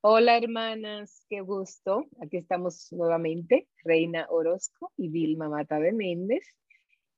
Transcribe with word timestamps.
Hola 0.00 0.38
hermanas, 0.38 1.26
qué 1.28 1.40
gusto. 1.40 2.06
Aquí 2.22 2.36
estamos 2.36 2.86
nuevamente, 2.92 3.68
Reina 3.82 4.28
Orozco 4.30 4.92
y 4.96 5.08
Vilma 5.08 5.48
Mata 5.48 5.80
de 5.80 5.90
Méndez, 5.90 6.44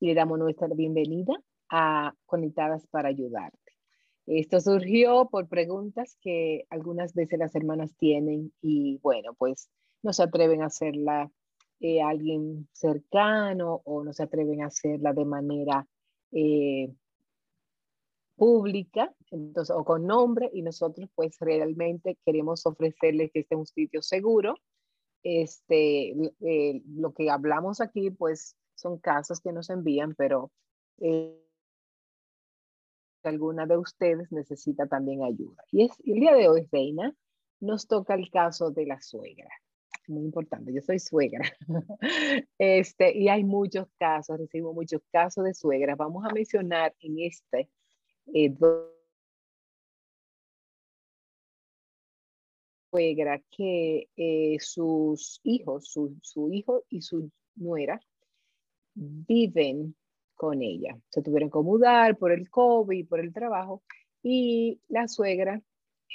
y 0.00 0.06
le 0.06 0.14
damos 0.14 0.38
nuestra 0.38 0.66
bienvenida 0.68 1.34
a 1.68 2.14
Conectadas 2.24 2.86
para 2.86 3.10
Ayudarte. 3.10 3.58
Esto 4.24 4.60
surgió 4.60 5.28
por 5.28 5.46
preguntas 5.46 6.16
que 6.22 6.64
algunas 6.70 7.12
veces 7.12 7.38
las 7.38 7.54
hermanas 7.54 7.94
tienen 7.98 8.50
y 8.62 8.98
bueno, 9.02 9.34
pues 9.34 9.68
no 10.02 10.14
se 10.14 10.22
atreven 10.22 10.62
a 10.62 10.66
hacerla 10.66 11.30
eh, 11.80 12.00
alguien 12.00 12.66
cercano 12.72 13.82
o 13.84 14.02
no 14.04 14.14
se 14.14 14.22
atreven 14.22 14.62
a 14.62 14.68
hacerla 14.68 15.12
de 15.12 15.24
manera 15.26 15.86
eh, 16.32 16.90
pública, 18.40 19.14
entonces, 19.30 19.76
o 19.76 19.84
con 19.84 20.06
nombre, 20.06 20.48
y 20.54 20.62
nosotros 20.62 21.10
pues 21.14 21.36
realmente 21.40 22.16
queremos 22.24 22.64
ofrecerles 22.64 23.30
que 23.32 23.40
este 23.40 23.54
es 23.54 23.58
un 23.58 23.66
sitio 23.66 24.00
seguro. 24.00 24.54
Este, 25.22 26.14
eh, 26.40 26.82
lo 26.86 27.12
que 27.12 27.28
hablamos 27.28 27.82
aquí 27.82 28.10
pues 28.10 28.56
son 28.76 28.96
casos 28.96 29.42
que 29.42 29.52
nos 29.52 29.68
envían, 29.68 30.14
pero 30.14 30.50
eh, 31.02 31.38
alguna 33.24 33.66
de 33.66 33.76
ustedes 33.76 34.32
necesita 34.32 34.86
también 34.86 35.22
ayuda. 35.22 35.62
Y 35.70 35.84
es, 35.84 35.92
el 36.06 36.20
día 36.20 36.34
de 36.34 36.48
hoy, 36.48 36.66
Reina, 36.72 37.14
nos 37.60 37.86
toca 37.86 38.14
el 38.14 38.30
caso 38.30 38.70
de 38.70 38.86
la 38.86 39.02
suegra. 39.02 39.50
Muy 40.08 40.24
importante, 40.24 40.72
yo 40.72 40.80
soy 40.80 40.98
suegra. 40.98 41.44
Este, 42.58 43.14
y 43.18 43.28
hay 43.28 43.44
muchos 43.44 43.86
casos, 43.98 44.38
recibo 44.38 44.72
muchos 44.72 45.02
casos 45.12 45.44
de 45.44 45.52
suegras. 45.52 45.98
Vamos 45.98 46.24
a 46.24 46.32
mencionar 46.32 46.94
en 47.00 47.18
este 47.18 47.68
eh, 48.34 48.54
suegra 52.90 53.40
que 53.50 54.08
eh, 54.16 54.56
sus 54.60 55.40
hijos, 55.44 55.88
su, 55.88 56.16
su, 56.22 56.52
hijo 56.52 56.84
y 56.88 57.02
su 57.02 57.30
nuera 57.56 58.00
viven 58.94 59.94
con 60.34 60.62
ella. 60.62 60.98
Se 61.10 61.22
tuvieron 61.22 61.50
que 61.50 61.58
mudar 61.58 62.16
por 62.16 62.32
el 62.32 62.50
COVID, 62.50 63.06
por 63.08 63.20
el 63.20 63.32
trabajo, 63.32 63.82
y 64.22 64.80
la 64.88 65.06
suegra 65.08 65.62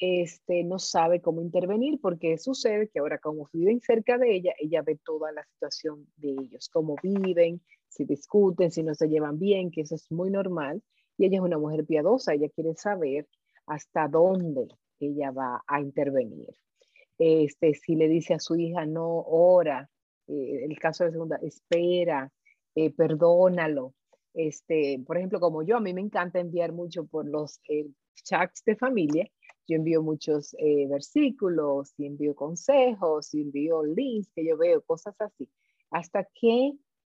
este, 0.02 0.64
no 0.64 0.78
sabe 0.78 1.22
cómo 1.22 1.42
intervenir 1.42 2.00
porque 2.02 2.38
sucede 2.38 2.90
que 2.90 3.00
ahora 3.00 3.18
como 3.18 3.50
viven 3.54 3.80
cerca 3.80 4.18
de 4.18 4.36
ella, 4.36 4.54
ella 4.60 4.82
ve 4.82 5.00
toda 5.04 5.32
la 5.32 5.46
situación 5.46 6.08
de 6.18 6.32
ellos, 6.32 6.70
cómo 6.70 6.96
viven, 7.02 7.62
si 7.88 8.04
discuten, 8.04 8.72
si 8.72 8.84
no 8.84 8.94
se 8.94 9.08
llevan 9.08 9.40
bien, 9.40 9.72
que 9.72 9.82
eso 9.82 9.96
es 9.96 10.12
muy 10.12 10.30
normal 10.30 10.84
y 11.18 11.26
ella 11.26 11.38
es 11.38 11.44
una 11.44 11.58
mujer 11.58 11.86
piadosa, 11.86 12.34
ella 12.34 12.50
quiere 12.50 12.76
saber 12.76 13.28
hasta 13.68 14.08
dónde 14.08 14.68
ella 15.00 15.32
va 15.32 15.64
a 15.68 15.82
intervenir. 15.82 16.50
Este, 17.18 17.74
si 17.74 17.96
le 17.96 18.08
dice 18.08 18.34
a 18.34 18.40
su 18.40 18.56
hija, 18.56 18.86
no, 18.86 19.20
ora, 19.22 19.90
eh, 20.28 20.66
el 20.66 20.78
caso 20.80 21.06
de 21.06 21.12
segunda, 21.12 21.38
espera, 21.42 22.32
eh, 22.76 22.92
perdónalo. 22.92 23.94
Este, 24.34 25.02
por 25.06 25.18
ejemplo, 25.18 25.40
como 25.40 25.64
yo, 25.64 25.78
a 25.78 25.80
mí 25.80 25.94
me 25.94 26.02
encanta 26.02 26.40
enviar 26.40 26.74
mucho 26.74 27.06
por 27.06 27.26
los 27.28 27.60
eh, 27.70 27.88
chats 28.16 28.64
de 28.66 28.76
familia. 28.76 29.26
Yo 29.68 29.78
envío 29.78 30.04
muchos 30.04 30.54
eh, 30.60 30.88
versículos, 30.88 31.94
y 31.98 32.06
envío 32.06 32.36
consejos, 32.36 33.34
y 33.34 33.42
envío 33.42 33.84
links 33.84 34.30
que 34.36 34.46
yo 34.46 34.58
veo, 34.58 34.82
cosas 34.82 35.16
así. 35.20 35.50
¿Hasta 35.90 36.28
qué 36.40 36.74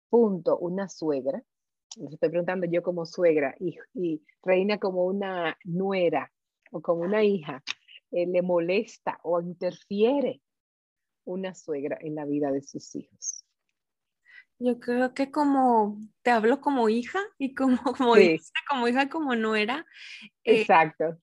punto 0.09 0.59
una 0.59 0.89
suegra 0.89 1.45
les 1.97 2.13
estoy 2.13 2.29
preguntando 2.29 2.67
yo 2.67 2.83
como 2.83 3.07
suegra 3.07 3.55
y, 3.59 3.77
y 3.95 4.23
reina 4.43 4.79
como 4.79 5.05
una 5.05 5.57
nuera 5.65 6.31
o 6.71 6.81
como 6.81 7.03
una 7.03 7.23
hija, 7.25 7.63
eh, 8.13 8.27
le 8.27 8.43
molesta 8.43 9.19
o 9.23 9.41
interfiere 9.41 10.41
una 11.25 11.55
suegra 11.55 11.99
en 12.01 12.15
la 12.15 12.25
vida 12.25 12.51
de 12.51 12.63
sus 12.63 12.95
hijos? 12.95 13.45
Yo 14.59 14.79
creo 14.79 15.15
que 15.15 15.31
como 15.31 15.99
te 16.23 16.31
hablo 16.31 16.61
como 16.61 16.89
hija 16.89 17.21
y 17.39 17.55
como, 17.55 17.79
como, 17.97 18.15
como 18.69 18.89
hija, 18.89 19.09
como 19.09 19.35
nuera. 19.35 19.87
Eh, 20.45 20.61
Exacto. 20.63 21.19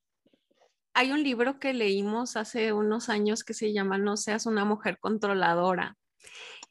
Hay 0.94 1.12
un 1.12 1.22
libro 1.22 1.60
que 1.60 1.74
leímos 1.74 2.36
hace 2.38 2.74
unos 2.74 3.10
años 3.10 3.44
que 3.44 3.54
se 3.54 3.72
llama 3.72 4.00
No 4.00 4.18
seas 4.18 4.48
una 4.48 4.66
mujer 4.66 4.98
controladora. 5.00 5.96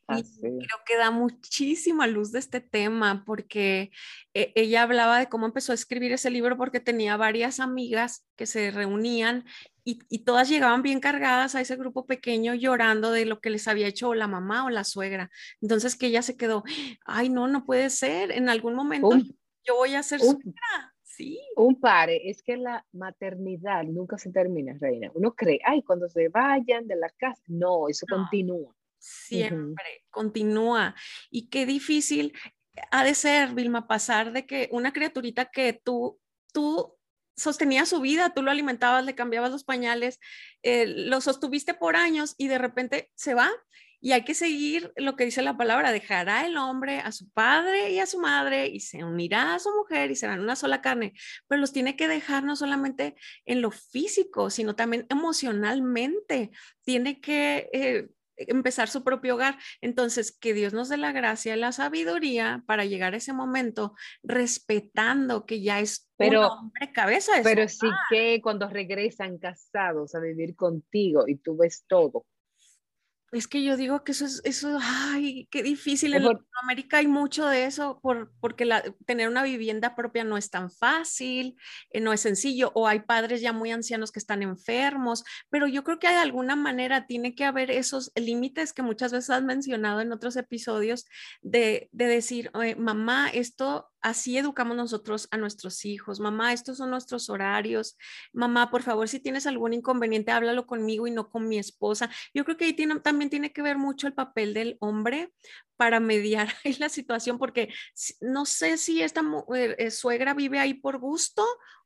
Y 0.08 0.22
creo 0.40 0.78
que 0.86 0.96
da 0.96 1.10
muchísima 1.10 2.06
luz 2.06 2.30
de 2.30 2.38
este 2.38 2.60
tema 2.60 3.24
porque 3.26 3.90
eh, 4.34 4.52
ella 4.54 4.82
hablaba 4.82 5.18
de 5.18 5.28
cómo 5.28 5.46
empezó 5.46 5.72
a 5.72 5.74
escribir 5.74 6.12
ese 6.12 6.30
libro 6.30 6.56
porque 6.56 6.78
tenía 6.78 7.16
varias 7.16 7.58
amigas 7.58 8.24
que 8.36 8.46
se 8.46 8.70
reunían 8.70 9.44
y, 9.82 9.98
y, 10.08 10.20
todas 10.20 10.48
llegaban 10.48 10.82
bien 10.82 11.00
cargadas 11.00 11.54
a 11.54 11.60
ese 11.60 11.76
grupo 11.76 12.06
pequeño 12.06 12.54
llorando 12.54 13.10
de 13.10 13.24
lo 13.24 13.40
que 13.40 13.50
les 13.50 13.66
había 13.68 13.86
hecho 13.88 14.14
la 14.14 14.28
mamá 14.28 14.64
o 14.64 14.70
la 14.70 14.84
suegra. 14.84 15.30
Entonces 15.60 15.96
que 15.96 16.06
ella 16.06 16.22
se 16.22 16.36
quedó, 16.36 16.62
ay 17.04 17.28
no, 17.28 17.48
no 17.48 17.64
puede 17.64 17.90
ser, 17.90 18.30
en 18.30 18.48
algún 18.48 18.74
momento 18.74 19.10
yo 19.64 19.74
voy 19.76 19.94
a 19.94 20.02
ser 20.02 20.20
suegra. 20.20 20.94
Sí. 21.02 21.40
Un 21.56 21.80
pare, 21.80 22.28
es 22.28 22.42
que 22.42 22.58
la 22.58 22.84
maternidad 22.92 23.84
nunca 23.84 24.18
se 24.18 24.30
termina, 24.30 24.76
Reina. 24.78 25.10
Uno 25.14 25.34
cree, 25.34 25.60
ay, 25.64 25.82
cuando 25.82 26.08
se 26.10 26.28
vayan 26.28 26.86
de 26.86 26.96
la 26.96 27.08
casa, 27.08 27.42
no, 27.46 27.88
eso 27.88 28.06
continúa 28.06 28.75
siempre, 28.98 30.04
continúa. 30.10 30.94
Y 31.30 31.48
qué 31.48 31.66
difícil 31.66 32.32
ha 32.90 33.04
de 33.04 33.14
ser, 33.14 33.54
Vilma, 33.54 33.86
pasar 33.86 34.32
de 34.32 34.46
que 34.46 34.68
una 34.72 34.92
criaturita 34.92 35.46
que 35.46 35.72
tú, 35.72 36.20
tú 36.52 36.96
sostenía 37.36 37.86
su 37.86 38.00
vida, 38.00 38.32
tú 38.34 38.42
lo 38.42 38.50
alimentabas, 38.50 39.04
le 39.04 39.14
cambiabas 39.14 39.50
los 39.50 39.64
pañales, 39.64 40.18
eh, 40.62 40.86
lo 40.86 41.20
sostuviste 41.20 41.74
por 41.74 41.96
años 41.96 42.34
y 42.38 42.48
de 42.48 42.58
repente 42.58 43.10
se 43.14 43.34
va. 43.34 43.50
Y 43.98 44.12
hay 44.12 44.24
que 44.24 44.34
seguir 44.34 44.92
lo 44.96 45.16
que 45.16 45.24
dice 45.24 45.42
la 45.42 45.56
palabra, 45.56 45.90
dejará 45.90 46.46
el 46.46 46.58
hombre 46.58 47.00
a 47.00 47.12
su 47.12 47.30
padre 47.30 47.90
y 47.90 47.98
a 47.98 48.06
su 48.06 48.20
madre 48.20 48.68
y 48.68 48.80
se 48.80 49.04
unirá 49.04 49.54
a 49.54 49.58
su 49.58 49.74
mujer 49.74 50.10
y 50.10 50.16
serán 50.16 50.40
una 50.40 50.54
sola 50.54 50.82
carne, 50.82 51.14
pero 51.48 51.60
los 51.60 51.72
tiene 51.72 51.96
que 51.96 52.06
dejar 52.06 52.44
no 52.44 52.56
solamente 52.56 53.16
en 53.46 53.62
lo 53.62 53.70
físico, 53.70 54.50
sino 54.50 54.76
también 54.76 55.06
emocionalmente. 55.08 56.50
Tiene 56.84 57.20
que 57.20 57.68
eh, 57.72 58.08
empezar 58.36 58.88
su 58.88 59.02
propio 59.04 59.34
hogar. 59.34 59.58
Entonces, 59.80 60.36
que 60.36 60.54
Dios 60.54 60.72
nos 60.72 60.88
dé 60.88 60.96
la 60.96 61.12
gracia 61.12 61.56
y 61.56 61.60
la 61.60 61.72
sabiduría 61.72 62.62
para 62.66 62.84
llegar 62.84 63.14
a 63.14 63.18
ese 63.18 63.32
momento 63.32 63.94
respetando 64.22 65.46
que 65.46 65.62
ya 65.62 65.80
es 65.80 66.10
pero, 66.16 66.40
un 66.40 66.58
hombre 66.58 66.92
cabeza. 66.92 67.32
pero 67.42 67.68
sí 67.68 67.88
que 68.10 68.40
cuando 68.42 68.68
regresan 68.68 69.38
casados 69.38 70.14
a 70.14 70.20
vivir 70.20 70.56
contigo 70.56 71.24
y 71.26 71.36
tú 71.36 71.56
ves 71.56 71.84
todo, 71.86 72.26
es 73.38 73.48
que 73.48 73.62
yo 73.62 73.76
digo 73.76 74.04
que 74.04 74.12
eso 74.12 74.24
es, 74.24 74.40
eso, 74.44 74.78
ay, 74.80 75.48
qué 75.50 75.62
difícil. 75.62 76.14
En 76.14 76.24
Latinoamérica 76.24 76.98
hay 76.98 77.06
mucho 77.06 77.46
de 77.46 77.64
eso 77.64 78.00
por, 78.00 78.32
porque 78.40 78.64
la, 78.64 78.82
tener 79.06 79.28
una 79.28 79.42
vivienda 79.42 79.94
propia 79.94 80.24
no 80.24 80.36
es 80.36 80.50
tan 80.50 80.70
fácil, 80.70 81.56
eh, 81.90 82.00
no 82.00 82.12
es 82.12 82.20
sencillo, 82.20 82.72
o 82.74 82.86
hay 82.86 83.00
padres 83.00 83.40
ya 83.40 83.52
muy 83.52 83.70
ancianos 83.70 84.12
que 84.12 84.18
están 84.18 84.42
enfermos, 84.42 85.24
pero 85.50 85.66
yo 85.66 85.84
creo 85.84 85.98
que 85.98 86.08
de 86.08 86.16
alguna 86.16 86.56
manera 86.56 87.06
tiene 87.06 87.34
que 87.34 87.44
haber 87.44 87.70
esos 87.70 88.12
límites 88.14 88.72
que 88.72 88.82
muchas 88.82 89.12
veces 89.12 89.30
has 89.30 89.42
mencionado 89.42 90.00
en 90.00 90.12
otros 90.12 90.36
episodios 90.36 91.06
de, 91.42 91.88
de 91.92 92.06
decir, 92.06 92.50
mamá, 92.78 93.28
esto 93.28 93.90
así 94.06 94.38
educamos 94.38 94.76
nosotros 94.76 95.26
a 95.32 95.36
nuestros 95.36 95.84
hijos. 95.84 96.20
Mamá, 96.20 96.52
estos 96.52 96.78
son 96.78 96.90
nuestros 96.90 97.28
horarios. 97.28 97.98
Mamá, 98.32 98.70
por 98.70 98.84
favor, 98.84 99.08
si 99.08 99.18
tienes 99.18 99.48
algún 99.48 99.72
inconveniente, 99.72 100.30
háblalo 100.30 100.64
conmigo 100.64 101.08
y 101.08 101.10
no 101.10 101.28
con 101.28 101.48
mi 101.48 101.58
esposa. 101.58 102.08
Yo 102.32 102.44
creo 102.44 102.56
que 102.56 102.66
ahí 102.66 102.72
tiene, 102.72 103.00
también 103.00 103.30
tiene 103.30 103.52
que 103.52 103.62
ver 103.62 103.78
mucho 103.78 104.06
el 104.06 104.14
papel 104.14 104.54
del 104.54 104.76
hombre 104.78 105.32
para 105.74 105.98
mediar 105.98 106.46
la 106.78 106.88
situación, 106.88 107.36
porque 107.36 107.68
no 108.20 108.46
sé 108.46 108.78
si 108.78 109.02
esta 109.02 109.22
eh, 109.56 109.90
suegra 109.90 110.34
vive 110.34 110.60
ahí 110.60 110.74
por 110.74 110.98
gusto 110.98 111.44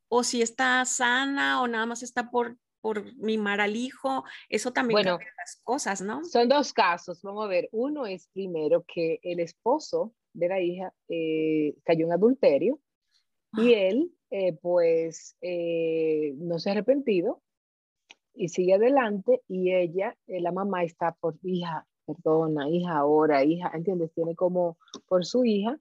o 0.09 0.23
si 0.23 0.43
está 0.43 0.85
sana 0.85 1.63
o 1.63 1.69
nada 1.69 1.87
más 1.87 2.03
está 2.03 2.31
por 2.31 2.59
por 2.83 3.15
mimar 3.17 3.61
al 3.61 3.77
hijo, 3.77 4.25
eso 4.49 4.73
también 4.73 4.95
bueno, 4.95 5.19
las 5.37 5.61
cosas, 5.63 6.01
¿no? 6.01 6.25
Son 6.25 6.49
dos 6.49 6.73
casos, 6.73 7.21
vamos 7.21 7.45
a 7.45 7.49
ver. 7.49 7.69
Uno 7.73 8.07
es 8.07 8.29
primero 8.29 8.87
que 8.87 9.21
el 9.23 9.41
esposo 9.41 10.15
de 10.33 10.49
la 10.49 10.61
hija 10.61 10.93
eh, 11.09 11.75
cayó 11.85 12.07
en 12.07 12.13
adulterio 12.13 12.81
y 13.55 13.75
ah. 13.75 13.89
él 13.89 14.13
eh, 14.31 14.53
pues 14.61 15.37
eh, 15.41 16.35
no 16.37 16.59
se 16.59 16.71
ha 16.71 16.73
arrepentido 16.73 17.43
y 18.35 18.49
sigue 18.49 18.75
adelante 18.75 19.43
y 19.49 19.73
ella, 19.73 20.17
la 20.27 20.53
mamá 20.53 20.85
está 20.85 21.13
por 21.21 21.37
hija, 21.43 21.87
perdona, 22.07 22.71
hija 22.71 22.97
ahora, 22.97 23.45
hija, 23.45 23.71
¿entiendes? 23.75 24.13
Tiene 24.15 24.37
como 24.37 24.79
por 25.09 25.27
su 25.27 25.45
hija, 25.45 25.79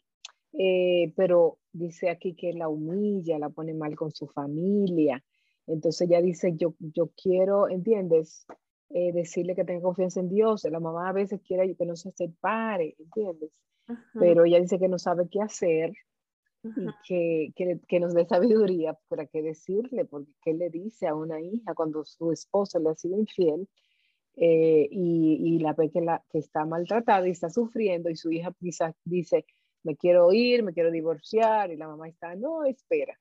pero 1.16 1.60
dice 1.72 2.10
aquí 2.10 2.34
que 2.34 2.52
la 2.54 2.68
humilla, 2.68 3.38
la 3.38 3.50
pone 3.50 3.76
mal 3.76 3.96
con 3.96 4.12
su 4.12 4.28
familia. 4.28 5.24
Entonces 5.68 6.10
ella 6.10 6.22
dice, 6.22 6.56
yo, 6.58 6.74
yo 6.80 7.12
quiero, 7.16 7.70
¿entiendes? 7.70 8.46
decirle 8.90 9.56
que 9.56 9.64
tenga 9.64 9.84
confianza 9.84 10.20
en 10.20 10.30
Dios. 10.30 10.64
La 10.70 10.80
mamá 10.80 11.08
a 11.08 11.14
veces 11.14 11.40
quiere 11.48 11.76
que 11.76 11.86
no 11.86 11.96
se 11.96 12.12
separe, 12.12 12.96
¿entiendes? 12.98 13.52
Pero 14.14 14.46
ella 14.46 14.60
dice 14.60 14.80
que 14.80 14.88
no 14.88 15.00
sabe 15.00 15.28
qué 15.30 15.42
hacer 15.42 15.94
y 16.64 16.88
que, 17.08 17.54
que, 17.56 17.80
que, 17.88 18.00
nos 18.00 18.14
dé 18.14 18.26
sabiduría 18.26 18.98
para 19.08 19.26
qué 19.26 19.42
decirle, 19.42 20.06
porque 20.06 20.32
qué 20.44 20.54
le 20.54 20.70
dice 20.70 21.08
a 21.08 21.16
una 21.16 21.40
hija 21.40 21.74
cuando 21.74 22.04
su 22.04 22.32
esposo 22.32 22.80
le 22.80 22.90
ha 22.90 22.96
sido 22.96 23.18
infiel 23.18 23.68
eh, 24.36 24.88
y, 24.92 25.56
y, 25.56 25.60
la 25.60 25.74
ve 25.74 25.90
que, 25.90 26.02
la, 26.02 26.24
que 26.30 26.40
está 26.40 26.66
maltratada 26.66 27.28
y 27.28 27.32
está 27.32 27.50
sufriendo 27.50 28.10
y 28.10 28.16
su 28.16 28.32
hija 28.32 28.54
quizás 28.60 28.94
dice, 29.06 29.46
me 29.84 29.96
quiero 29.96 30.32
ir, 30.34 30.64
me 30.64 30.74
quiero 30.74 30.92
divorciar 30.92 31.72
y 31.72 31.78
la 31.78 31.88
mamá 31.88 32.10
está, 32.10 32.36
no, 32.36 32.66
espera, 32.66 33.18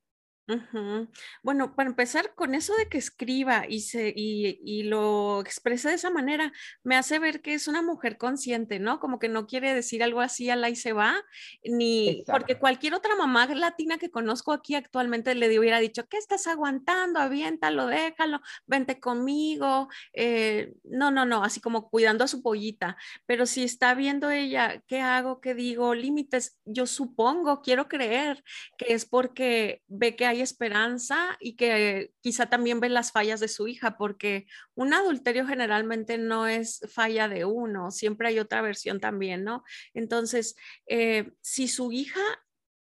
bueno, 1.43 1.75
para 1.75 1.91
empezar, 1.91 2.35
con 2.35 2.55
eso 2.55 2.75
de 2.77 2.89
que 2.89 2.99
escriba 2.99 3.65
y, 3.69 3.81
se, 3.81 4.13
y, 4.15 4.83
lo 4.85 5.41
expresa 5.41 5.89
de 5.89 5.97
esa 5.97 6.11
manera, 6.11 6.53
me 6.83 6.97
hace 6.97 7.19
ver 7.19 7.43
que 7.43 7.55
es 7.55 7.69
una 7.69 7.83
mujer 7.83 8.17
consciente, 8.17 8.79
¿no? 8.79 9.01
Como 9.01 9.19
que 9.19 9.29
no 9.29 9.47
quiere 9.47 9.75
decir 9.75 10.03
algo 10.03 10.21
así 10.21 10.49
a 10.51 10.57
la 10.57 10.71
y 10.71 10.77
se 10.77 10.93
va, 10.93 11.23
ni 11.65 12.25
porque 12.27 12.59
cualquier 12.59 12.95
otra 12.95 13.15
mamá 13.17 13.47
latina 13.47 13.99
que 13.99 14.11
conozco 14.11 14.53
aquí 14.53 14.75
actualmente 14.75 15.35
le 15.35 15.59
hubiera 15.59 15.81
dicho, 15.81 16.07
¿qué 16.09 16.17
estás 16.17 16.47
aguantando? 16.47 17.21
Aviéntalo, 17.21 17.87
déjalo, 17.87 18.41
vente 18.67 19.01
conmigo. 19.01 19.89
Eh, 20.13 20.75
no, 20.85 21.11
no, 21.11 21.25
no, 21.25 21.45
así 21.45 21.61
como 21.61 21.89
cuidando 21.91 22.25
a 22.25 22.29
su 22.29 22.43
pollita. 22.43 22.97
Pero 23.27 23.47
si 23.47 23.65
está 23.65 23.95
viendo 23.95 24.31
ella, 24.31 24.83
¿qué 24.87 25.01
hago? 25.01 25.41
¿Qué 25.41 25.55
digo? 25.55 25.95
Límites, 25.95 26.59
yo 26.65 26.87
supongo, 26.87 27.63
quiero 27.63 27.89
creer 27.89 28.43
que 28.77 28.93
es 28.93 29.05
porque 29.05 29.83
ve 29.89 30.17
que 30.17 30.27
hay 30.27 30.38
esperanza 30.41 31.37
y 31.41 31.57
que 31.57 32.13
quizá 32.21 32.47
también 32.47 32.81
ve 32.81 32.89
las 32.89 33.13
fallas 33.13 33.41
de 33.41 33.49
su 33.49 33.69
hija, 33.69 33.97
porque 33.97 34.47
un 34.75 34.95
adulterio 34.95 35.47
generalmente 35.47 36.19
no 36.19 36.47
es 36.47 36.81
falla 36.93 37.29
de 37.29 37.45
uno, 37.45 37.91
siempre 37.91 38.29
hay 38.29 38.39
otra 38.39 38.63
versión 38.63 39.01
también, 39.01 39.45
¿no? 39.45 39.65
Entonces, 39.95 40.57
eh, 40.87 41.33
si 41.41 41.69
su 41.69 41.93
hija 41.93 42.21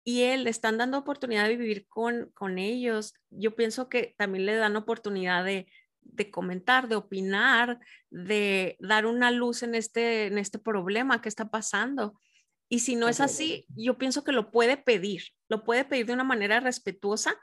y 0.03 0.23
él 0.23 0.45
le 0.45 0.49
están 0.49 0.77
dando 0.77 0.97
oportunidad 0.97 1.47
de 1.47 1.57
vivir 1.57 1.85
con, 1.87 2.31
con 2.33 2.59
ellos, 2.59 3.13
yo 3.29 3.55
pienso 3.55 3.89
que 3.89 4.15
también 4.17 4.45
le 4.45 4.55
dan 4.55 4.77
oportunidad 4.77 5.43
de, 5.43 5.67
de 6.01 6.31
comentar, 6.31 6.87
de 6.87 6.95
opinar, 6.95 7.79
de 8.09 8.77
dar 8.79 9.05
una 9.05 9.31
luz 9.31 9.63
en 9.63 9.75
este, 9.75 10.27
en 10.27 10.37
este 10.37 10.59
problema 10.59 11.21
que 11.21 11.29
está 11.29 11.49
pasando. 11.49 12.19
Y 12.69 12.79
si 12.79 12.95
no 12.95 13.07
es 13.07 13.21
así, 13.21 13.65
yo 13.75 13.97
pienso 13.97 14.23
que 14.23 14.31
lo 14.31 14.51
puede 14.51 14.77
pedir, 14.77 15.23
lo 15.47 15.63
puede 15.63 15.85
pedir 15.85 16.05
de 16.05 16.13
una 16.13 16.25
manera 16.25 16.59
respetuosa, 16.59 17.35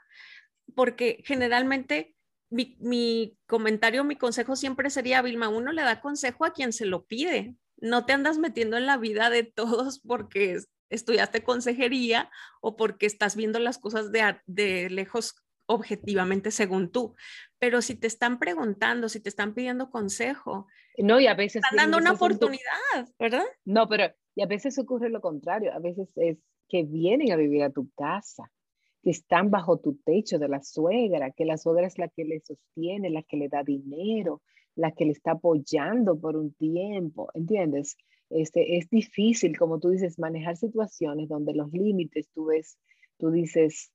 porque 0.75 1.23
generalmente 1.25 2.15
mi, 2.49 3.37
comentario, 3.47 4.03
mi 4.03 4.15
consejo 4.15 4.55
siempre 4.55 4.89
sería, 4.89 5.21
Vilma, 5.21 5.49
uno 5.49 5.71
le 5.71 5.81
da 5.81 6.01
consejo 6.01 6.45
a 6.45 6.53
quien 6.53 6.73
se 6.73 6.85
lo 6.85 7.05
pide. 7.05 7.55
No 7.77 8.05
te 8.05 8.13
andas 8.13 8.37
metiendo 8.37 8.77
en 8.77 8.85
la 8.85 8.97
vida 8.97 9.29
de 9.29 9.43
todos 9.43 9.99
porque 9.99 10.59
estudiaste 10.89 11.43
consejería 11.43 12.29
o 12.61 12.75
porque 12.77 13.05
estás 13.05 13.35
viendo 13.35 13.59
las 13.59 13.77
cosas 13.77 14.11
de, 14.11 14.39
de 14.45 14.89
lejos 14.89 15.35
objetivamente 15.65 16.51
según 16.51 16.91
tú. 16.91 17.15
Pero 17.57 17.81
si 17.81 17.95
te 17.95 18.07
están 18.07 18.37
preguntando, 18.37 19.09
si 19.09 19.19
te 19.19 19.29
están 19.29 19.53
pidiendo 19.55 19.89
consejo, 19.89 20.67
no, 20.97 21.19
y 21.19 21.27
a 21.27 21.33
veces 21.33 21.63
están 21.63 21.77
dando 21.77 21.97
una 21.97 22.13
oportunidad, 22.13 23.09
¿verdad? 23.19 23.43
No, 23.65 23.89
pero 23.89 24.13
y 24.35 24.41
a 24.41 24.47
veces 24.47 24.77
ocurre 24.77 25.09
lo 25.09 25.21
contrario, 25.21 25.73
a 25.73 25.79
veces 25.79 26.09
es 26.17 26.37
que 26.67 26.83
vienen 26.83 27.31
a 27.31 27.37
vivir 27.37 27.63
a 27.63 27.71
tu 27.71 27.89
casa, 27.91 28.51
que 29.01 29.11
están 29.11 29.49
bajo 29.49 29.77
tu 29.77 29.95
techo 30.03 30.39
de 30.39 30.49
la 30.49 30.61
suegra, 30.61 31.31
que 31.31 31.45
la 31.45 31.57
suegra 31.57 31.87
es 31.87 31.97
la 31.97 32.09
que 32.09 32.25
le 32.25 32.41
sostiene, 32.41 33.09
la 33.09 33.23
que 33.23 33.37
le 33.37 33.49
da 33.49 33.63
dinero, 33.63 34.41
la 34.75 34.91
que 34.91 35.05
le 35.05 35.11
está 35.11 35.31
apoyando 35.31 36.19
por 36.19 36.35
un 36.35 36.53
tiempo, 36.53 37.29
¿entiendes? 37.33 37.97
Este, 38.29 38.77
es 38.77 38.89
difícil, 38.89 39.57
como 39.57 39.79
tú 39.79 39.89
dices, 39.89 40.19
manejar 40.19 40.57
situaciones 40.57 41.29
donde 41.29 41.53
los 41.53 41.71
límites 41.71 42.27
tú 42.33 42.45
ves, 42.45 42.77
tú 43.17 43.31
dices, 43.31 43.91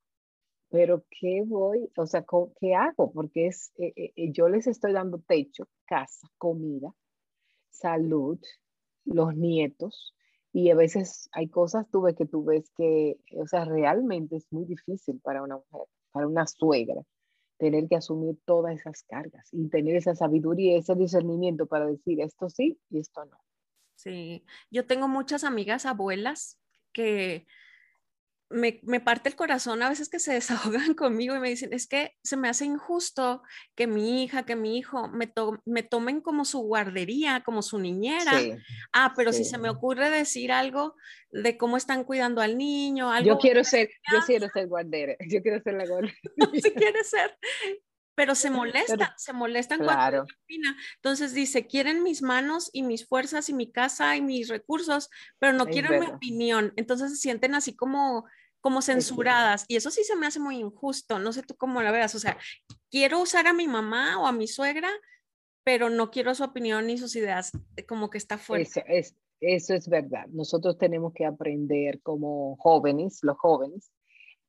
pero 0.71 1.05
¿qué 1.11 1.43
voy? 1.45 1.91
O 1.97 2.07
sea, 2.07 2.25
¿qué 2.61 2.75
hago? 2.75 3.13
Porque 3.13 3.49
es, 3.49 3.73
eh, 3.77 3.93
eh, 3.97 4.13
eh, 4.17 4.33
yo 4.33 4.49
les 4.49 4.67
estoy 4.69 4.93
dando 4.93 5.19
techo, 5.19 5.69
casa, 5.85 6.29
comida, 6.39 6.95
salud, 7.71 8.39
los 9.05 9.35
nietos, 9.35 10.15
y 10.53 10.71
a 10.71 10.75
veces 10.75 11.29
hay 11.33 11.49
cosas, 11.49 11.87
tú 11.91 12.03
ves 12.03 12.17
que 12.17 12.27
tú 12.27 12.45
ves 12.45 12.71
que, 12.77 13.17
o 13.37 13.47
sea, 13.47 13.65
realmente 13.65 14.37
es 14.37 14.47
muy 14.51 14.65
difícil 14.65 15.21
para 15.21 15.43
una 15.43 15.57
mujer, 15.57 15.89
para 16.13 16.27
una 16.27 16.47
suegra, 16.47 17.03
tener 17.59 17.89
que 17.89 17.97
asumir 17.97 18.37
todas 18.45 18.79
esas 18.79 19.05
cargas 19.05 19.49
y 19.53 19.69
tener 19.69 19.97
esa 19.97 20.15
sabiduría, 20.15 20.77
ese 20.77 20.95
discernimiento 20.95 21.67
para 21.67 21.87
decir 21.87 22.21
esto 22.21 22.49
sí 22.49 22.79
y 22.91 22.99
esto 22.99 23.25
no. 23.25 23.39
Sí, 23.95 24.45
yo 24.71 24.87
tengo 24.87 25.09
muchas 25.09 25.45
amigas 25.45 25.87
abuelas 25.87 26.59
que 26.93 27.47
me, 28.51 28.81
me, 28.83 29.01
parte 29.01 29.29
el 29.29 29.37
corazón 29.37 29.83
a 29.83 29.89
veces 29.89 30.09
que 30.09 30.19
se 30.19 30.33
desahogan 30.35 30.95
conmigo 30.95 31.35
y 31.35 31.41
me 31.41 31.49
dicen, 31.49 31.73
es 31.73 31.87
que 31.87 32.17
se 32.23 32.37
me 32.37 32.49
hace 32.49 32.65
injusto 32.65 33.43
que 33.75 33.87
mi 33.87 34.23
hija, 34.23 34.45
que 34.45 34.57
mi 34.57 34.77
hijo 34.77 35.09
me, 35.09 35.33
me 35.65 35.83
tomen 35.83 36.21
como 36.21 36.45
su 36.45 36.61
guardería, 36.61 37.43
como 37.45 37.63
su 37.63 37.79
niñera. 37.79 38.33
ah, 38.93 39.15
pero 39.17 39.33
si 39.33 39.45
se 39.45 39.59
me 39.59 39.71
ocurre 39.71 40.11
decir 40.11 40.53
algo 40.53 40.97
de 41.31 41.57
cómo 41.57 41.77
están 41.77 42.05
cuidando 42.05 42.41
al 42.43 42.59
niño, 42.59 43.11
algo... 43.11 43.29
Yo 43.29 43.39
quiero 43.39 43.63
ser, 43.65 43.89
yo 44.13 44.19
quiero 44.27 44.49
ser 44.49 44.67
guardera, 44.67 45.17
yo 45.29 45.43
quiero 45.43 45.63
ser 45.63 45.75
la 45.75 45.87
guardera. 45.87 46.15
si 46.53 46.71
quiere 46.75 47.05
ser, 47.05 47.39
pero 48.17 48.35
se 48.35 48.51
molesta, 48.51 49.15
se 49.17 49.33
molestan 49.33 49.83
cuando 49.83 50.25
opina. 50.25 50.77
Entonces 50.97 51.33
dice, 51.33 51.67
quieren 51.67 52.03
mis 52.03 52.21
manos 52.21 52.69
y 52.73 52.83
mis 52.83 53.07
fuerzas 53.07 53.49
y 53.49 53.55
mi 53.55 53.73
casa 53.73 54.17
y 54.17 54.21
mis 54.21 54.49
recursos, 54.49 55.09
pero 55.39 55.55
no 55.55 55.67
quieren 55.67 56.01
mi 56.01 56.07
opinión. 56.07 56.75
Entonces 56.77 57.13
se 57.13 57.17
sienten 57.17 57.55
así 57.55 57.75
como 57.75 58.27
como 58.61 58.83
censuradas 58.83 59.65
y 59.69 59.77
eso 59.77 59.91
sí 59.91 60.05
se 60.05 60.17
me 60.17 60.27
hace 60.27 60.41
muy 60.41 60.57
injusto, 60.59 61.19
no 61.19 61.33
sé 61.33 61.43
tú 61.43 61.55
cómo 61.57 61.83
la 61.83 61.91
veas, 61.91 62.15
o 62.15 62.19
sea, 62.19 62.37
quiero 62.91 63.21
usar 63.21 63.47
a 63.47 63.53
mi 63.53 63.69
mamá 63.69 64.21
o 64.21 64.27
a 64.27 64.33
mi 64.33 64.47
suegra, 64.47 64.91
pero 65.65 65.91
no 65.91 66.11
quiero 66.11 66.35
su 66.35 66.45
opinión 66.45 66.87
ni 66.87 66.99
sus 66.99 67.17
ideas, 67.17 67.53
eh, 67.77 67.85
como 67.87 68.11
que 68.11 68.19
está 68.19 68.39
fuera. 68.39 68.63
Eso 68.63 68.81
es, 68.87 69.17
eso 69.41 69.75
es 69.75 69.89
verdad, 69.89 70.27
nosotros 70.29 70.79
tenemos 70.79 71.13
que 71.15 71.25
aprender 71.25 72.01
como 72.03 72.57
jóvenes, 72.57 73.21
los 73.23 73.39
jóvenes, 73.39 73.91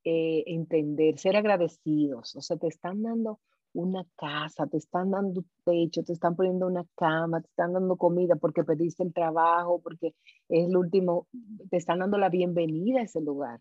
eh, 0.04 0.44
entender, 0.46 1.18
ser 1.18 1.36
agradecidos, 1.36 2.36
o 2.36 2.42
sea, 2.42 2.56
te 2.56 2.68
están 2.68 3.02
dando 3.02 3.40
una 3.74 4.04
casa, 4.16 4.66
te 4.66 4.76
están 4.76 5.10
dando 5.12 5.44
techo, 5.64 6.02
te 6.02 6.12
están 6.12 6.36
poniendo 6.36 6.66
una 6.66 6.84
cama, 6.94 7.40
te 7.40 7.48
están 7.48 7.72
dando 7.72 7.96
comida 7.96 8.36
porque 8.36 8.64
pediste 8.64 9.02
el 9.02 9.14
trabajo, 9.14 9.80
porque 9.80 10.08
es 10.50 10.68
el 10.68 10.76
último, 10.76 11.26
te 11.70 11.78
están 11.78 12.00
dando 12.00 12.18
la 12.18 12.28
bienvenida 12.28 13.00
a 13.00 13.04
ese 13.04 13.22
lugar 13.22 13.60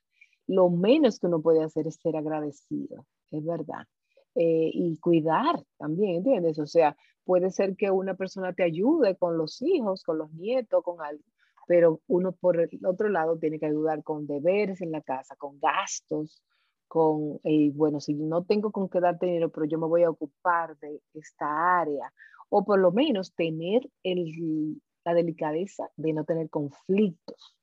lo 0.52 0.70
menos 0.70 1.18
que 1.18 1.28
uno 1.28 1.42
puede 1.42 1.64
hacer 1.64 1.88
es 1.88 1.96
ser 1.96 2.18
agradecido, 2.18 3.06
es 3.32 3.46
verdad. 3.46 3.88
Eh, 4.36 4.70
y 4.74 4.98
cuidar 5.00 5.64
también, 5.78 6.18
¿entiendes? 6.18 6.60
O 6.60 6.66
sea, 6.66 6.96
puede 7.24 7.52
ser 7.52 7.76
que 7.78 7.90
una 7.90 8.16
persona 8.16 8.54
te 8.54 8.64
ayude 8.64 9.16
con 9.16 9.38
los 9.38 9.62
hijos, 9.62 10.04
con 10.04 10.18
los 10.18 10.32
nietos, 10.34 10.84
con 10.84 11.02
algo, 11.02 11.24
pero 11.68 12.02
uno 12.08 12.34
por 12.34 12.60
el 12.60 12.86
otro 12.86 13.08
lado 13.08 13.38
tiene 13.38 13.60
que 13.60 13.68
ayudar 13.68 14.04
con 14.04 14.28
deberes 14.28 14.82
en 14.82 14.92
la 14.92 15.02
casa, 15.02 15.36
con 15.38 15.58
gastos, 15.60 16.44
con, 16.88 17.40
eh, 17.44 17.72
bueno, 17.74 18.02
si 18.02 18.14
no 18.14 18.44
tengo 18.44 18.72
con 18.72 18.90
qué 18.90 19.00
darte 19.00 19.28
dinero, 19.28 19.50
pero 19.52 19.66
yo 19.66 19.80
me 19.80 19.88
voy 19.88 20.04
a 20.04 20.10
ocupar 20.10 20.78
de 20.80 21.02
esta 21.14 21.80
área, 21.80 22.12
o 22.50 22.66
por 22.66 22.80
lo 22.80 22.92
menos 22.92 23.34
tener 23.34 23.90
el, 24.04 24.82
la 25.06 25.14
delicadeza 25.14 25.90
de 25.96 26.12
no 26.12 26.26
tener 26.26 26.50
conflictos 26.50 27.56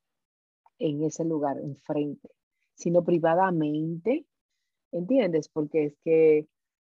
en 0.78 1.04
ese 1.04 1.24
lugar 1.24 1.58
enfrente 1.58 2.30
sino 2.78 3.04
privadamente, 3.04 4.24
¿entiendes? 4.92 5.48
Porque 5.48 5.86
es 5.86 5.96
que 6.04 6.48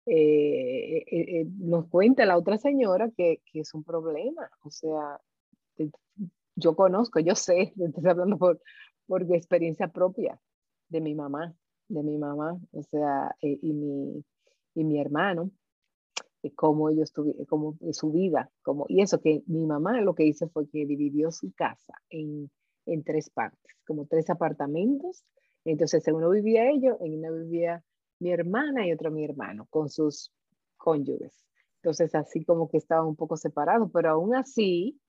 eh, 0.05 0.97
eh, 0.97 1.05
eh, 1.11 1.45
nos 1.59 1.87
cuenta 1.87 2.25
la 2.25 2.37
otra 2.37 2.57
señora 2.57 3.11
que, 3.15 3.41
que, 3.51 3.59
es 3.59 3.73
un 3.73 3.83
problema, 3.83 4.49
o 4.63 4.69
sea, 4.69 5.19
yo 6.55 6.75
conozco, 6.75 7.19
yo 7.19 7.35
sé, 7.35 7.73
estoy 7.77 8.09
hablando 8.09 8.37
por, 8.37 8.61
por 9.07 9.23
experiencia 9.33 9.89
propia 9.89 10.39
de 10.89 11.01
mi 11.01 11.15
mamá, 11.15 11.53
de 11.89 12.03
mi 12.03 12.17
mamá, 12.17 12.59
o 12.71 12.83
sea, 12.83 13.35
y, 13.41 13.73
mi, 13.73 14.23
y 14.75 14.83
mi 14.83 14.99
hermano, 14.99 15.51
cómo 16.55 16.89
ellos 16.89 17.11
tuvieron, 17.11 17.45
como 17.45 17.77
su 17.91 18.11
vida, 18.11 18.51
como, 18.61 18.85
y 18.89 19.01
eso 19.01 19.21
que 19.21 19.43
mi 19.47 19.65
mamá 19.65 20.01
lo 20.01 20.15
que 20.15 20.25
hizo 20.25 20.49
fue 20.49 20.67
que 20.67 20.85
dividió 20.85 21.31
su 21.31 21.53
casa 21.53 21.93
en, 22.09 22.51
en 22.85 23.03
tres 23.03 23.29
partes, 23.29 23.75
como 23.85 24.05
tres 24.05 24.29
apartamentos, 24.29 25.23
entonces, 25.71 26.07
en 26.07 26.15
uno 26.15 26.29
vivía 26.29 26.69
ellos, 26.69 26.97
en 27.01 27.19
uno 27.19 27.33
vivía 27.43 27.83
mi 28.19 28.31
hermana 28.31 28.85
y 28.85 28.93
otro 28.93 29.11
mi 29.11 29.23
hermano, 29.23 29.67
con 29.69 29.89
sus 29.89 30.31
cónyuges. 30.77 31.45
Entonces, 31.81 32.15
así 32.15 32.45
como 32.45 32.69
que 32.69 32.77
estaban 32.77 33.07
un 33.07 33.15
poco 33.15 33.37
separados, 33.37 33.89
pero 33.93 34.11
aún 34.11 34.35
así, 34.35 34.99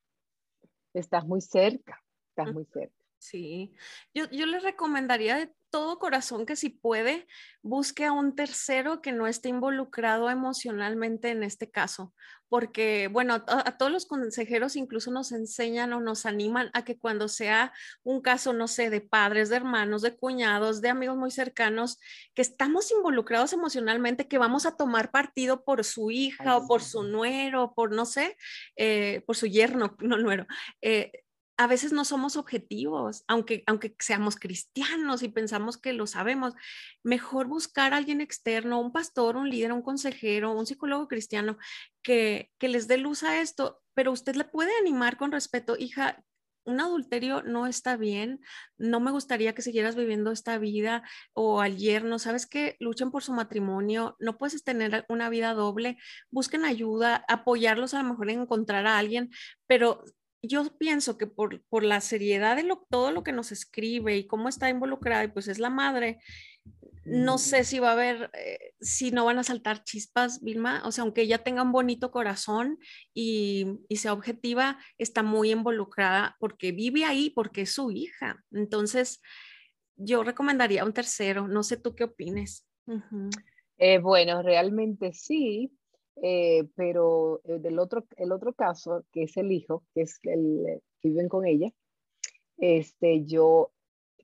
estás 0.93 1.27
muy 1.27 1.41
cerca, 1.41 2.03
estás 2.29 2.53
muy 2.53 2.65
cerca. 2.65 2.95
Sí, 3.19 3.75
yo, 4.13 4.29
yo 4.31 4.45
les 4.45 4.63
recomendaría 4.63 5.51
todo 5.71 5.99
corazón 5.99 6.47
que 6.47 6.57
si 6.57 6.69
puede, 6.69 7.27
busque 7.63 8.05
a 8.05 8.13
un 8.13 8.37
tercero 8.37 9.01
que 9.01 9.13
no 9.13 9.27
esté 9.27 9.49
involucrado 9.49 10.29
emocionalmente 10.29 11.31
en 11.31 11.43
este 11.43 11.71
caso, 11.71 12.15
porque, 12.55 13.09
bueno, 13.09 13.35
a, 13.49 13.77
todos 13.79 13.91
los 13.91 14.07
consejeros 14.07 14.77
incluso 14.77 15.11
nos 15.11 15.33
enseñan 15.33 15.93
o 15.93 15.99
nos 15.99 16.25
animan 16.25 16.71
a 16.73 16.85
que 16.85 16.97
cuando 16.97 17.27
sea 17.27 17.73
un 18.05 18.21
caso, 18.21 18.53
no 18.53 18.69
sé, 18.69 18.91
de 18.91 19.01
padres, 19.01 19.49
de 19.49 19.57
hermanos, 19.57 20.03
de 20.03 20.15
cuñados, 20.15 20.81
de 20.81 20.89
amigos 20.89 21.17
muy 21.17 21.33
cercanos, 21.33 21.99
que 22.33 22.43
estamos 22.43 22.93
involucrados 22.93 23.53
emocionalmente, 23.53 24.29
que 24.29 24.39
vamos 24.39 24.67
a 24.67 24.77
tomar 24.77 25.11
partido 25.11 25.65
por 25.65 25.83
su 25.83 26.13
hija 26.13 26.57
o 26.57 26.69
por 26.69 26.81
su 26.81 27.03
nuero, 27.03 27.73
por 27.75 27.91
no 27.91 28.07
sé, 28.07 28.37
eh, 28.77 29.25
por 29.27 29.35
su 29.35 29.49
yerno, 29.49 29.97
no 29.99 30.17
nuero. 30.17 30.47
Eh, 30.81 31.24
a 31.57 31.67
veces 31.67 31.93
no 31.93 32.05
somos 32.05 32.37
objetivos, 32.37 33.25
aunque, 33.29 33.63
aunque 33.67 33.95
seamos 33.99 34.37
cristianos 34.37 35.23
y 35.23 35.29
pensamos 35.29 35.79
que 35.79 35.93
lo 35.93 36.07
sabemos. 36.07 36.55
Mejor 37.03 37.47
buscar 37.47 37.93
a 37.93 37.99
alguien 37.99 38.21
externo, 38.21 38.81
un 38.81 38.93
pastor, 38.93 39.37
un 39.37 39.49
líder, 39.49 39.73
un 39.73 39.83
consejero, 39.83 40.53
un 40.53 40.67
psicólogo 40.67 41.07
cristiano 41.07 41.57
que, 42.03 42.51
que 42.59 42.69
les 42.69 42.89
dé 42.89 42.99
luz 42.99 43.23
a 43.23 43.41
esto, 43.41 43.83
pero 43.95 44.13
usted 44.13 44.35
le 44.35 44.45
puede 44.45 44.73
animar 44.81 45.17
con 45.17 45.31
respeto, 45.33 45.77
hija, 45.79 46.25
un 46.65 46.81
adulterio 46.81 47.43
no 47.43 47.67
está 47.67 47.97
bien, 47.97 48.41
no 48.79 48.99
me 48.99 49.11
gustaría 49.11 49.55
que 49.55 49.63
siguieras 49.63 49.97
viviendo 49.97 50.33
esta 50.33 50.59
vida 50.59 51.03
o 51.35 51.61
al 51.61 51.77
yerno, 51.77 52.19
sabes 52.19 52.47
que 52.47 52.77
luchen 52.81 53.11
por 53.11 53.23
su 53.23 53.33
matrimonio, 53.33 54.17
no 54.19 54.39
puedes 54.39 54.65
tener 54.65 55.05
una 55.09 55.29
vida 55.29 55.55
doble, 55.55 55.99
busquen 56.31 56.65
ayuda, 56.65 57.25
apoyarlos 57.29 57.95
a 57.95 58.03
lo 58.03 58.09
mejor 58.09 58.31
en 58.31 58.41
encontrar 58.43 58.87
a 58.87 58.99
alguien, 58.99 59.31
pero 59.67 60.05
yo 60.47 60.77
pienso 60.79 61.19
que 61.19 61.27
por, 61.27 61.63
por 61.65 61.85
la 61.85 62.01
seriedad 62.01 62.57
de 62.57 62.63
lo, 62.63 62.87
todo 62.91 63.11
lo 63.11 63.23
que 63.23 63.33
nos 63.33 63.53
escribe 63.53 64.17
y 64.17 64.27
cómo 64.27 64.49
está 64.49 64.69
involucrada, 64.69 65.25
y 65.25 65.29
pues 65.29 65.49
es 65.49 65.59
la 65.59 65.71
madre, 65.71 66.19
no 67.05 67.37
sé 67.37 67.65
si 67.65 67.79
va 67.79 67.91
a 67.91 67.93
haber, 67.93 68.31
eh, 68.33 68.73
si 68.81 69.11
no 69.11 69.27
van 69.27 69.39
a 69.39 69.45
saltar 69.45 69.85
chispas, 69.85 70.43
Vilma, 70.43 70.83
o 70.87 70.93
sea, 70.93 71.03
aunque 71.03 71.23
ella 71.23 71.45
tenga 71.45 71.63
un 71.63 71.73
bonito 71.73 72.11
corazón 72.11 72.79
y, 73.13 73.79
y, 73.89 73.97
sea 73.97 74.15
objetiva, 74.15 74.79
está 74.97 75.23
muy 75.23 75.51
involucrada 75.51 76.37
porque 76.41 76.73
vive 76.73 77.05
ahí, 77.05 77.31
porque 77.31 77.63
es 77.63 77.73
su 77.73 77.91
hija. 77.91 78.43
Entonces, 78.53 79.21
yo 79.97 80.25
recomendaría 80.25 80.85
un 80.85 80.95
tercero, 80.95 81.47
no 81.47 81.63
sé 81.63 81.77
tú 81.77 81.95
qué 81.95 82.05
opines. 82.05 82.67
Eh, 83.79 83.99
bueno, 83.99 84.43
realmente 84.43 85.13
sí, 85.13 85.73
eh, 86.23 86.69
pero 86.77 87.41
eh, 87.45 87.59
del 87.59 87.79
otro, 87.79 88.05
el 88.17 88.33
otro 88.33 88.53
caso, 88.53 89.05
que 89.13 89.25
es 89.25 89.37
el 89.37 89.51
hijo, 89.53 89.85
que 89.95 90.03
es 90.03 90.19
el 90.23 90.67
eh, 90.67 90.81
que 91.01 91.09
viven 91.09 91.29
con 91.29 91.45
ella, 91.45 91.73
este, 92.57 93.25
yo, 93.25 93.73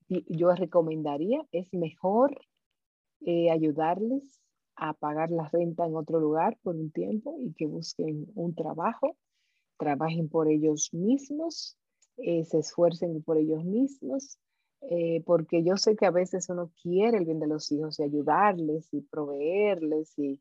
yo 0.08 0.54
recomendaría, 0.54 1.44
es 1.52 1.72
mejor 1.74 2.40
ayudarles 3.52 4.40
a 4.76 4.94
pagar 4.94 5.30
la 5.30 5.46
renta 5.48 5.84
en 5.84 5.94
otro 5.94 6.20
lugar 6.20 6.56
por 6.62 6.74
un 6.74 6.90
tiempo 6.90 7.36
y 7.38 7.52
que 7.52 7.66
busquen 7.66 8.32
un 8.34 8.54
trabajo, 8.54 9.14
trabajen 9.78 10.30
por 10.30 10.48
ellos 10.48 10.94
mismos, 10.94 11.76
se 12.16 12.58
esfuercen 12.58 13.22
por 13.22 13.36
ellos 13.36 13.62
mismos, 13.62 14.38
porque 15.26 15.62
yo 15.62 15.76
sé 15.76 15.96
que 15.96 16.06
a 16.06 16.10
veces 16.10 16.48
uno 16.48 16.72
quiere 16.82 17.18
el 17.18 17.26
bien 17.26 17.40
de 17.40 17.46
los 17.46 17.70
hijos 17.70 18.00
y 18.00 18.04
ayudarles 18.04 18.88
y 18.94 19.02
proveerles 19.02 20.18
y 20.18 20.40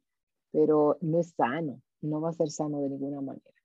pero 0.51 0.97
no 1.01 1.19
es 1.19 1.33
sano, 1.35 1.81
no 2.01 2.21
va 2.21 2.29
a 2.29 2.33
ser 2.33 2.49
sano 2.49 2.81
de 2.81 2.89
ninguna 2.89 3.21
manera. 3.21 3.59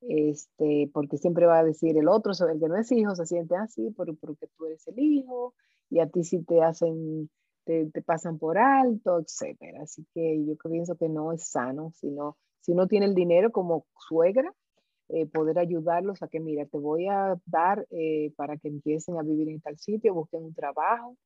Este, 0.00 0.88
porque 0.92 1.18
siempre 1.18 1.46
va 1.46 1.58
a 1.58 1.64
decir 1.64 1.96
el 1.98 2.08
otro, 2.08 2.32
el 2.32 2.60
que 2.60 2.68
no 2.68 2.76
es 2.76 2.90
hijo, 2.92 3.16
se 3.16 3.26
siente 3.26 3.56
así 3.56 3.90
porque 3.90 4.14
tú 4.56 4.66
eres 4.66 4.86
el 4.86 4.98
hijo 4.98 5.54
y 5.90 5.98
a 6.00 6.06
ti 6.06 6.22
sí 6.22 6.42
te 6.44 6.62
hacen, 6.62 7.28
te, 7.64 7.90
pasan 8.02 8.38
por 8.38 8.58
alto, 8.58 9.18
etcétera. 9.18 9.82
Así 9.82 10.06
que 10.14 10.44
yo 10.44 10.54
pienso 10.56 10.96
que 10.96 11.08
no 11.08 11.32
es 11.32 11.48
sano, 11.48 11.92
sino 11.96 12.36
si 12.60 12.72
uno 12.72 12.86
tiene 12.86 13.06
el 13.06 13.14
dinero 13.14 13.50
como 13.50 13.86
suegra, 14.08 14.52
eh, 15.08 15.26
poder 15.26 15.58
ayudarlos 15.58 16.22
a 16.22 16.28
que, 16.28 16.38
mira, 16.38 16.66
te 16.66 16.78
voy 16.78 17.08
a 17.08 17.36
dar 17.46 17.86
eh, 17.90 18.32
para 18.36 18.58
que 18.58 18.68
empiecen 18.68 19.16
a 19.18 19.22
vivir 19.22 19.48
en 19.48 19.60
tal 19.60 19.78
sitio, 19.78 20.14
busquen 20.14 20.44
un 20.44 20.54
trabajo, 20.54 21.16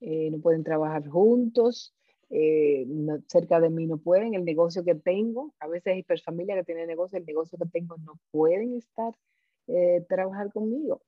eh, 0.00 0.30
no 0.30 0.40
pueden 0.40 0.64
trabajar 0.64 1.06
juntos, 1.06 1.94
eh, 2.30 2.86
cerca 3.26 3.60
de 3.60 3.70
mí 3.70 3.86
no 3.86 3.98
pueden, 3.98 4.34
el 4.34 4.44
negocio 4.44 4.84
que 4.84 4.94
tengo, 4.94 5.52
a 5.58 5.66
veces 5.66 5.94
hay 5.94 6.04
familia 6.24 6.54
que 6.54 6.64
tiene 6.64 6.86
negocio, 6.86 7.18
el 7.18 7.26
negocio 7.26 7.58
que 7.58 7.68
tengo 7.68 7.96
no 7.98 8.14
pueden 8.30 8.76
estar, 8.76 9.14
eh, 9.66 10.04
trabajar 10.08 10.52
conmigo. 10.52 11.02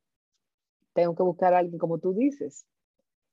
Tengo 0.95 1.15
que 1.15 1.23
buscar 1.23 1.55
a 1.55 1.59
alguien, 1.59 1.79
como 1.79 1.99
tú 1.99 2.13
dices, 2.13 2.67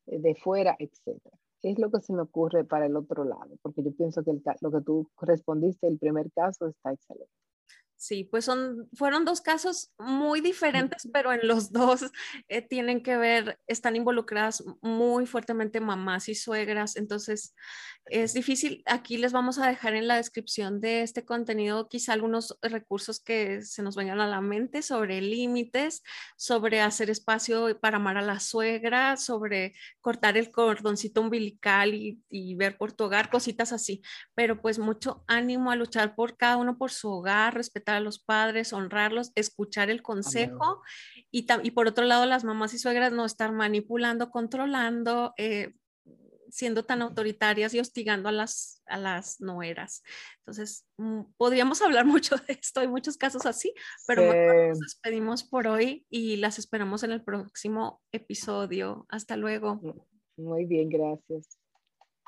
eh, 0.05 0.19
de 0.19 0.35
fuera, 0.35 0.75
etc. 0.79 1.19
Es 1.63 1.79
lo 1.79 1.91
que 1.91 1.99
se 2.01 2.13
me 2.13 2.21
ocurre 2.21 2.63
para 2.63 2.85
el 2.85 2.95
otro 2.95 3.25
lado, 3.25 3.57
porque 3.61 3.83
yo 3.83 3.91
pienso 3.91 4.23
que 4.23 4.33
lo 4.61 4.71
que 4.71 4.81
tú 4.81 5.09
respondiste, 5.21 5.87
el 5.87 5.97
primer 5.97 6.31
caso, 6.31 6.67
está 6.67 6.93
excelente. 6.93 7.48
Sí, 7.99 8.23
pues 8.23 8.45
son, 8.45 8.87
fueron 8.93 9.25
dos 9.25 9.41
casos 9.41 9.91
muy 9.97 10.39
diferentes, 10.39 11.05
pero 11.11 11.33
en 11.33 11.45
los 11.45 11.73
dos 11.73 12.05
eh, 12.47 12.61
tienen 12.61 13.03
que 13.03 13.17
ver, 13.17 13.59
están 13.67 13.97
involucradas 13.97 14.63
muy 14.81 15.25
fuertemente 15.25 15.81
mamás 15.81 16.29
y 16.29 16.35
suegras, 16.35 16.95
entonces 16.95 17.53
es 18.05 18.33
difícil. 18.33 18.83
Aquí 18.85 19.17
les 19.17 19.33
vamos 19.33 19.59
a 19.59 19.67
dejar 19.67 19.95
en 19.95 20.07
la 20.07 20.15
descripción 20.15 20.79
de 20.79 21.01
este 21.01 21.25
contenido 21.25 21.89
quizá 21.89 22.13
algunos 22.13 22.57
recursos 22.61 23.19
que 23.19 23.63
se 23.63 23.83
nos 23.83 23.97
vengan 23.97 24.21
a 24.21 24.27
la 24.27 24.39
mente 24.39 24.81
sobre 24.81 25.19
límites, 25.19 26.01
sobre 26.37 26.79
hacer 26.79 27.09
espacio 27.09 27.77
para 27.81 27.97
amar 27.97 28.15
a 28.15 28.21
la 28.21 28.39
suegra, 28.39 29.17
sobre 29.17 29.73
cortar 29.99 30.37
el 30.37 30.51
cordoncito 30.51 31.19
umbilical 31.19 31.93
y, 31.93 32.23
y 32.29 32.55
ver 32.55 32.77
por 32.77 32.93
tu 32.93 33.03
hogar, 33.03 33.29
cositas 33.29 33.73
así. 33.73 34.01
Pero 34.35 34.61
pues 34.61 34.79
mucho 34.79 35.25
ánimo 35.27 35.69
a 35.69 35.75
luchar 35.75 36.15
por 36.15 36.37
cada 36.37 36.55
uno 36.55 36.77
por 36.77 36.91
su 36.91 37.09
hogar, 37.09 37.55
respetar 37.55 37.88
a 37.95 37.99
los 37.99 38.19
padres, 38.19 38.73
honrarlos, 38.73 39.31
escuchar 39.35 39.89
el 39.89 40.01
consejo 40.01 40.81
y, 41.31 41.47
y, 41.63 41.71
por 41.71 41.87
otro 41.87 42.05
lado 42.05 42.25
las 42.25 42.43
mamás 42.43 42.73
y 42.73 42.79
suegras 42.79 43.11
no 43.11 43.25
estar 43.25 43.51
manipulando, 43.51 44.31
controlando, 44.31 45.33
eh, 45.37 45.73
siendo 46.51 46.83
tan 46.83 47.01
autoritarias 47.01 47.73
y 47.73 47.79
hostigando 47.79 48.29
a 48.29 48.31
las, 48.31 48.81
a 48.87 48.97
las 48.97 49.39
nueras. 49.39 50.03
Entonces, 50.39 50.85
mm, 50.97 51.21
podríamos 51.37 51.81
hablar 51.81 52.05
mucho 52.05 52.35
de 52.35 52.53
esto, 52.53 52.79
hay 52.79 52.87
muchos 52.87 53.17
casos 53.17 53.45
así, 53.45 53.73
pero 54.07 54.23
nos 54.69 54.79
despedimos 54.79 55.43
por 55.43 55.67
hoy 55.67 56.05
y 56.09 56.37
las 56.37 56.59
esperamos 56.59 57.03
en 57.03 57.11
el 57.11 57.23
próximo 57.23 58.01
episodio. 58.11 59.05
Hasta 59.09 59.37
luego. 59.37 59.79
Muy 60.37 60.65
bien, 60.65 60.89
gracias. 60.89 61.58